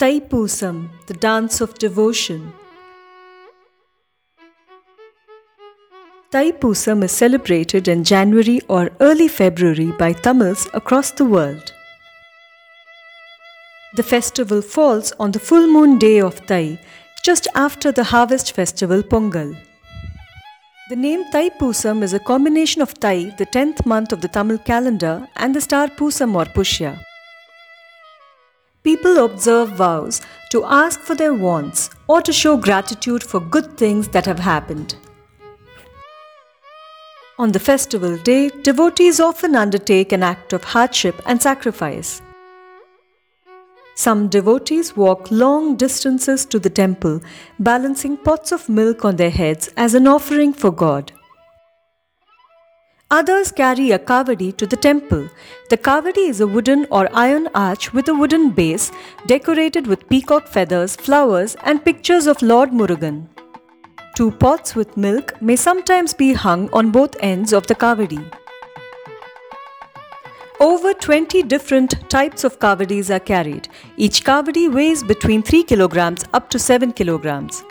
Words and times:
Thaipusam, 0.00 0.88
the 1.08 1.12
dance 1.12 1.60
of 1.60 1.74
devotion. 1.74 2.54
Thaipusam 6.32 7.04
is 7.04 7.12
celebrated 7.12 7.86
in 7.86 8.02
January 8.02 8.62
or 8.66 8.88
early 9.00 9.28
February 9.28 9.92
by 9.98 10.14
Tamils 10.14 10.66
across 10.72 11.10
the 11.10 11.26
world. 11.26 11.74
The 13.96 14.02
festival 14.02 14.62
falls 14.62 15.12
on 15.20 15.32
the 15.32 15.38
full 15.38 15.66
moon 15.66 15.98
day 15.98 16.22
of 16.22 16.46
Thai, 16.46 16.80
just 17.22 17.46
after 17.54 17.92
the 17.92 18.04
harvest 18.04 18.52
festival 18.52 19.02
Pongal. 19.02 19.54
The 20.88 20.96
name 20.96 21.24
Thai 21.30 21.50
Thaipusam 21.50 22.02
is 22.02 22.14
a 22.14 22.20
combination 22.20 22.80
of 22.80 22.94
Thai, 22.94 23.34
the 23.36 23.44
10th 23.44 23.84
month 23.84 24.14
of 24.14 24.22
the 24.22 24.28
Tamil 24.28 24.56
calendar, 24.60 25.28
and 25.36 25.54
the 25.54 25.60
star 25.60 25.88
Pusam 25.88 26.34
or 26.36 26.46
Pushya. 26.46 26.98
People 28.82 29.24
observe 29.24 29.70
vows 29.76 30.22
to 30.50 30.64
ask 30.64 31.00
for 31.00 31.14
their 31.14 31.34
wants 31.34 31.90
or 32.08 32.22
to 32.22 32.32
show 32.32 32.56
gratitude 32.56 33.22
for 33.22 33.38
good 33.38 33.76
things 33.76 34.08
that 34.08 34.24
have 34.24 34.38
happened. 34.38 34.96
On 37.38 37.52
the 37.52 37.58
festival 37.58 38.16
day, 38.16 38.48
devotees 38.62 39.20
often 39.20 39.54
undertake 39.54 40.12
an 40.12 40.22
act 40.22 40.54
of 40.54 40.64
hardship 40.64 41.20
and 41.26 41.42
sacrifice. 41.42 42.22
Some 43.94 44.28
devotees 44.28 44.96
walk 44.96 45.30
long 45.30 45.76
distances 45.76 46.46
to 46.46 46.58
the 46.58 46.70
temple, 46.70 47.20
balancing 47.58 48.16
pots 48.16 48.50
of 48.50 48.68
milk 48.68 49.04
on 49.04 49.16
their 49.16 49.30
heads 49.30 49.68
as 49.76 49.94
an 49.94 50.06
offering 50.06 50.54
for 50.54 50.70
God. 50.70 51.12
Others 53.12 53.50
carry 53.50 53.90
a 53.90 53.98
kavadi 53.98 54.56
to 54.56 54.66
the 54.68 54.76
temple. 54.76 55.28
The 55.68 55.76
kavadi 55.76 56.28
is 56.28 56.40
a 56.40 56.46
wooden 56.46 56.86
or 56.92 57.08
iron 57.12 57.48
arch 57.56 57.92
with 57.92 58.08
a 58.08 58.14
wooden 58.14 58.50
base 58.50 58.92
decorated 59.26 59.88
with 59.88 60.08
peacock 60.08 60.46
feathers, 60.46 60.94
flowers, 60.94 61.56
and 61.64 61.84
pictures 61.84 62.28
of 62.28 62.40
Lord 62.40 62.70
Murugan. 62.70 63.26
Two 64.14 64.30
pots 64.30 64.76
with 64.76 64.96
milk 64.96 65.34
may 65.42 65.56
sometimes 65.56 66.14
be 66.14 66.34
hung 66.34 66.70
on 66.72 66.92
both 66.92 67.16
ends 67.18 67.52
of 67.52 67.66
the 67.66 67.74
kavadi. 67.74 68.22
Over 70.60 70.92
20 70.92 71.42
different 71.42 72.08
types 72.08 72.44
of 72.44 72.60
kavadis 72.60 73.12
are 73.12 73.18
carried. 73.18 73.68
Each 73.96 74.22
kavadi 74.22 74.72
weighs 74.72 75.02
between 75.02 75.42
3 75.42 75.64
kilograms 75.64 76.24
up 76.32 76.48
to 76.50 76.60
7 76.60 76.92
kilograms. 76.92 77.64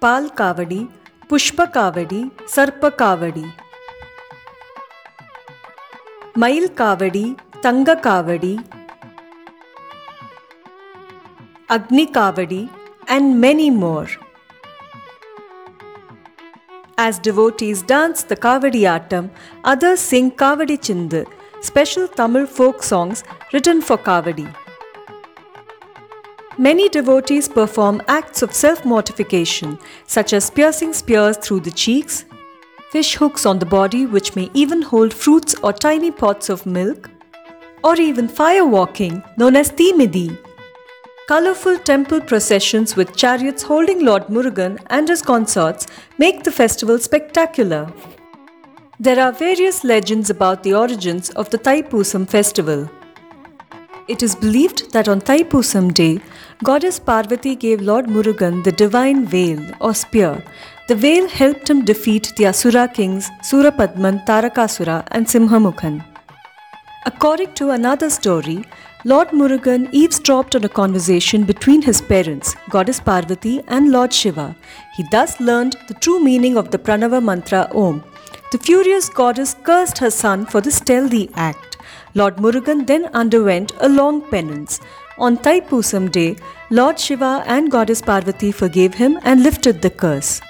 Pal 0.00 0.28
kavadi, 0.28 0.90
Pushpa 1.28 1.72
kavadi, 1.72 2.30
Sarpa 2.42 2.90
kavadi. 2.90 3.50
Mayil 6.34 6.68
kavadi, 6.68 7.38
Tanga 7.60 7.94
kavadi, 7.94 8.64
Agni 11.68 12.06
kavadi, 12.06 12.70
and 13.06 13.38
many 13.38 13.68
more. 13.68 14.08
As 16.96 17.18
devotees 17.18 17.82
dance 17.82 18.22
the 18.22 18.34
Kavadi 18.34 18.84
Attam, 18.94 19.28
others 19.64 20.00
sing 20.00 20.30
Kavadi 20.30 20.78
Chindu, 20.78 21.26
special 21.60 22.08
Tamil 22.08 22.46
folk 22.46 22.82
songs 22.82 23.24
written 23.52 23.82
for 23.82 23.98
Kavadi. 23.98 24.50
Many 26.56 26.88
devotees 26.88 27.46
perform 27.46 28.00
acts 28.08 28.40
of 28.40 28.54
self 28.54 28.86
mortification, 28.86 29.78
such 30.06 30.32
as 30.32 30.48
piercing 30.48 30.94
spears 30.94 31.36
through 31.36 31.60
the 31.60 31.70
cheeks, 31.70 32.24
fish 32.92 33.14
hooks 33.14 33.46
on 33.46 33.58
the 33.58 33.64
body, 33.64 34.04
which 34.04 34.36
may 34.36 34.50
even 34.52 34.82
hold 34.82 35.14
fruits 35.14 35.54
or 35.62 35.72
tiny 35.72 36.10
pots 36.10 36.50
of 36.50 36.66
milk, 36.66 37.08
or 37.82 37.94
even 37.98 38.28
fire 38.28 38.66
walking, 38.66 39.22
known 39.38 39.56
as 39.56 39.72
Thimidi. 39.72 40.38
Colorful 41.26 41.78
temple 41.78 42.20
processions 42.20 42.94
with 42.94 43.16
chariots 43.16 43.62
holding 43.62 44.04
Lord 44.04 44.26
Murugan 44.26 44.78
and 44.90 45.08
his 45.08 45.22
consorts 45.22 45.86
make 46.18 46.42
the 46.42 46.52
festival 46.52 46.98
spectacular. 46.98 47.90
There 49.00 49.18
are 49.18 49.32
various 49.32 49.84
legends 49.84 50.28
about 50.28 50.62
the 50.62 50.74
origins 50.74 51.30
of 51.30 51.48
the 51.48 51.58
Thaipusam 51.58 52.28
festival. 52.28 52.90
It 54.06 54.22
is 54.22 54.34
believed 54.36 54.92
that 54.92 55.08
on 55.08 55.22
Thaipusam 55.22 55.94
day, 55.94 56.20
goddess 56.62 56.98
Parvati 56.98 57.56
gave 57.56 57.80
Lord 57.80 58.06
Murugan 58.06 58.62
the 58.64 58.72
divine 58.72 59.24
vel 59.24 59.64
or 59.80 59.94
spear. 59.94 60.44
The 60.88 60.96
vel 60.96 61.28
helped 61.28 61.70
him 61.70 61.84
defeat 61.84 62.32
the 62.36 62.46
Asura 62.46 62.88
kings 62.88 63.30
Surapadman, 63.48 64.26
Tarakasura, 64.26 65.06
and 65.12 65.26
Simhamukhan. 65.26 66.04
According 67.06 67.54
to 67.54 67.70
another 67.70 68.10
story, 68.10 68.64
Lord 69.04 69.28
Murugan 69.28 69.88
eavesdropped 69.92 70.56
on 70.56 70.64
a 70.64 70.68
conversation 70.68 71.44
between 71.44 71.82
his 71.82 72.02
parents, 72.02 72.56
Goddess 72.70 73.00
Parvati 73.00 73.62
and 73.68 73.92
Lord 73.92 74.12
Shiva. 74.12 74.56
He 74.96 75.04
thus 75.10 75.40
learned 75.40 75.76
the 75.86 75.94
true 75.94 76.20
meaning 76.20 76.56
of 76.56 76.70
the 76.72 76.78
Pranava 76.78 77.22
mantra 77.22 77.68
Om. 77.74 78.04
The 78.50 78.58
furious 78.58 79.08
goddess 79.08 79.54
cursed 79.62 79.98
her 79.98 80.10
son 80.10 80.46
for 80.46 80.60
this 80.60 80.76
stealthy 80.76 81.30
act. 81.34 81.76
Lord 82.14 82.36
Murugan 82.36 82.86
then 82.86 83.06
underwent 83.06 83.72
a 83.80 83.88
long 83.88 84.22
penance. 84.30 84.80
On 85.18 85.36
Thaipusam 85.36 86.10
day, 86.10 86.36
Lord 86.70 86.98
Shiva 86.98 87.44
and 87.46 87.70
Goddess 87.70 88.02
Parvati 88.02 88.52
forgave 88.52 88.94
him 88.94 89.18
and 89.22 89.42
lifted 89.42 89.80
the 89.80 89.90
curse. 89.90 90.40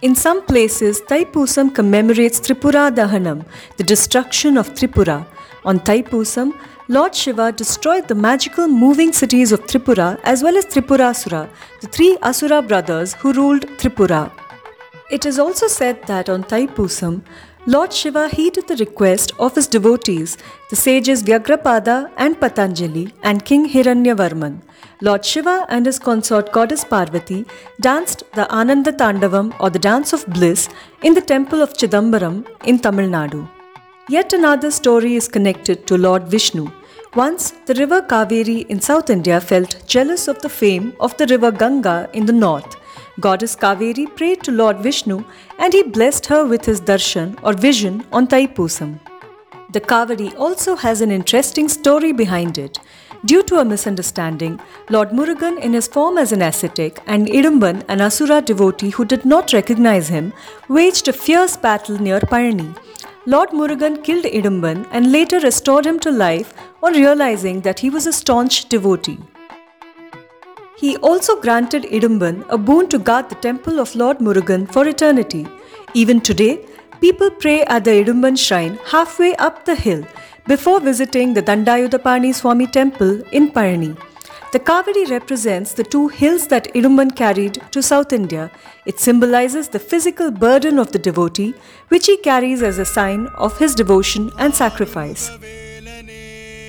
In 0.00 0.14
some 0.14 0.46
places, 0.46 1.00
Thaipusam 1.00 1.74
commemorates 1.74 2.38
Tripura 2.38 2.88
Dahanam, 2.94 3.44
the 3.78 3.82
destruction 3.82 4.56
of 4.56 4.68
Tripura. 4.74 5.26
On 5.64 5.80
Thaipusam, 5.80 6.52
Lord 6.86 7.16
Shiva 7.16 7.50
destroyed 7.50 8.06
the 8.06 8.14
magical 8.14 8.68
moving 8.68 9.12
cities 9.12 9.50
of 9.50 9.66
Tripura 9.66 10.20
as 10.22 10.44
well 10.44 10.56
as 10.56 10.66
Tripurasura, 10.66 11.48
the 11.80 11.88
three 11.88 12.16
Asura 12.22 12.62
brothers 12.62 13.14
who 13.14 13.32
ruled 13.32 13.62
Tripura. 13.78 14.30
It 15.10 15.26
is 15.26 15.40
also 15.40 15.66
said 15.66 16.00
that 16.06 16.28
on 16.28 16.44
Thaipusam, 16.44 17.22
Lord 17.72 17.92
Shiva 17.92 18.28
heeded 18.30 18.66
the 18.66 18.76
request 18.76 19.32
of 19.38 19.54
his 19.54 19.66
devotees, 19.66 20.38
the 20.70 20.76
sages 20.76 21.22
Vyagrapada 21.22 22.10
and 22.16 22.40
Patanjali, 22.40 23.12
and 23.22 23.44
King 23.44 23.68
Hiranyavarman. 23.68 24.62
Lord 25.02 25.22
Shiva 25.22 25.66
and 25.68 25.84
his 25.84 25.98
consort 25.98 26.50
goddess 26.50 26.82
Parvati 26.82 27.44
danced 27.78 28.22
the 28.34 28.50
Ananda 28.50 28.90
Tandavam 28.90 29.54
or 29.60 29.68
the 29.68 29.78
dance 29.78 30.14
of 30.14 30.26
bliss 30.28 30.70
in 31.02 31.12
the 31.12 31.20
temple 31.20 31.60
of 31.60 31.74
Chidambaram 31.74 32.46
in 32.64 32.78
Tamil 32.78 33.10
Nadu. 33.10 33.46
Yet 34.08 34.32
another 34.32 34.70
story 34.70 35.14
is 35.16 35.28
connected 35.28 35.86
to 35.88 35.98
Lord 35.98 36.26
Vishnu. 36.26 36.70
Once, 37.16 37.50
the 37.66 37.74
river 37.74 38.00
Kaveri 38.00 38.66
in 38.68 38.80
South 38.80 39.10
India 39.10 39.42
felt 39.42 39.82
jealous 39.86 40.26
of 40.26 40.40
the 40.40 40.48
fame 40.48 40.94
of 41.00 41.14
the 41.18 41.26
river 41.26 41.50
Ganga 41.50 42.08
in 42.14 42.24
the 42.24 42.32
north. 42.32 42.76
Goddess 43.20 43.56
Kaveri 43.56 44.06
prayed 44.16 44.44
to 44.44 44.52
Lord 44.52 44.78
Vishnu 44.78 45.24
and 45.58 45.72
he 45.72 45.82
blessed 45.82 46.26
her 46.26 46.44
with 46.46 46.64
his 46.64 46.80
darshan 46.80 47.36
or 47.42 47.52
vision 47.52 48.04
on 48.12 48.28
Thaipusam. 48.28 49.00
The 49.70 49.80
kavadi 49.80 50.34
also 50.38 50.76
has 50.76 51.00
an 51.00 51.10
interesting 51.10 51.68
story 51.68 52.12
behind 52.12 52.58
it. 52.58 52.78
Due 53.24 53.42
to 53.42 53.56
a 53.56 53.64
misunderstanding, 53.64 54.60
Lord 54.88 55.10
Murugan, 55.10 55.58
in 55.60 55.72
his 55.72 55.88
form 55.88 56.16
as 56.16 56.30
an 56.30 56.42
ascetic, 56.42 57.00
and 57.06 57.26
Idumban, 57.26 57.84
an 57.88 58.00
Asura 58.00 58.40
devotee 58.40 58.90
who 58.90 59.04
did 59.04 59.24
not 59.24 59.52
recognize 59.52 60.08
him, 60.08 60.32
waged 60.68 61.08
a 61.08 61.12
fierce 61.12 61.56
battle 61.56 61.98
near 61.98 62.20
Pazhani. 62.20 62.76
Lord 63.26 63.50
Murugan 63.50 64.02
killed 64.04 64.24
Idumban 64.26 64.86
and 64.92 65.10
later 65.10 65.40
restored 65.40 65.84
him 65.84 65.98
to 66.00 66.10
life 66.12 66.54
on 66.82 66.92
realizing 66.92 67.62
that 67.62 67.80
he 67.80 67.90
was 67.90 68.06
a 68.06 68.12
staunch 68.12 68.68
devotee. 68.68 69.18
He 70.80 70.96
also 70.98 71.40
granted 71.40 71.84
Idumban 71.84 72.44
a 72.48 72.56
boon 72.56 72.88
to 72.90 72.98
guard 73.00 73.28
the 73.28 73.34
temple 73.46 73.80
of 73.80 73.96
Lord 73.96 74.18
Murugan 74.18 74.72
for 74.72 74.86
eternity. 74.86 75.44
Even 75.92 76.20
today, 76.20 76.64
people 77.00 77.30
pray 77.30 77.62
at 77.64 77.82
the 77.84 77.90
Idumban 77.90 78.38
shrine 78.38 78.78
halfway 78.86 79.34
up 79.36 79.64
the 79.64 79.74
hill 79.74 80.04
before 80.46 80.78
visiting 80.78 81.34
the 81.34 81.42
Dandayudapani 81.42 82.32
Swami 82.32 82.68
temple 82.68 83.22
in 83.32 83.50
Pazhani. 83.50 83.96
The 84.52 84.60
kavadi 84.60 85.10
represents 85.10 85.72
the 85.72 85.82
two 85.82 86.08
hills 86.08 86.46
that 86.46 86.72
Idumban 86.74 87.14
carried 87.16 87.60
to 87.72 87.82
South 87.82 88.12
India. 88.12 88.50
It 88.86 89.00
symbolizes 89.00 89.68
the 89.68 89.80
physical 89.80 90.30
burden 90.30 90.78
of 90.78 90.92
the 90.92 90.98
devotee, 91.00 91.54
which 91.88 92.06
he 92.06 92.16
carries 92.18 92.62
as 92.62 92.78
a 92.78 92.84
sign 92.84 93.26
of 93.36 93.58
his 93.58 93.74
devotion 93.74 94.30
and 94.38 94.54
sacrifice. 94.54 95.28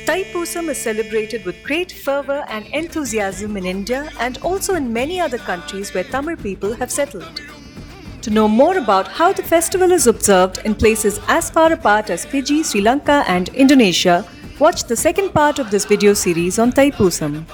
Thaipusam 0.09 0.69
is 0.69 0.79
celebrated 0.79 1.45
with 1.45 1.63
great 1.63 1.91
fervor 1.91 2.43
and 2.47 2.65
enthusiasm 2.73 3.55
in 3.55 3.63
India 3.63 4.09
and 4.19 4.39
also 4.39 4.73
in 4.73 4.91
many 4.91 5.19
other 5.19 5.37
countries 5.37 5.93
where 5.93 6.03
Tamil 6.03 6.35
people 6.35 6.73
have 6.73 6.89
settled. 6.89 7.41
To 8.23 8.31
know 8.31 8.47
more 8.47 8.79
about 8.79 9.07
how 9.07 9.31
the 9.33 9.43
festival 9.43 9.91
is 9.91 10.07
observed 10.07 10.61
in 10.65 10.73
places 10.73 11.19
as 11.27 11.51
far 11.51 11.71
apart 11.71 12.09
as 12.09 12.25
Fiji, 12.25 12.63
Sri 12.63 12.81
Lanka, 12.81 13.23
and 13.27 13.49
Indonesia, 13.49 14.25
watch 14.57 14.85
the 14.85 14.95
second 14.95 15.31
part 15.31 15.59
of 15.59 15.69
this 15.69 15.85
video 15.85 16.15
series 16.15 16.57
on 16.57 16.71
Thaipusam. 16.71 17.45